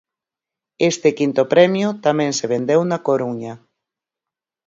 [0.91, 3.53] Este quinto premio tamén se vendeu na Coruña.